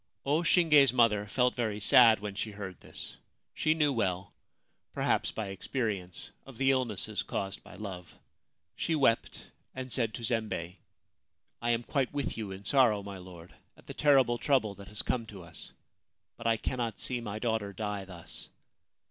[0.25, 3.17] O Shinge's mother felt very sad when she heard this.
[3.53, 4.33] She knew well
[4.95, 8.11] (perhaps by experience) of the illnesses caused by love.
[8.75, 10.77] She wept, and said to Zembei:
[11.19, 15.03] * I am quite with you in sorrow, my lord, at the terrible trouble that has
[15.03, 15.71] come to us;
[16.35, 18.49] but I cannot see my daughter die thus.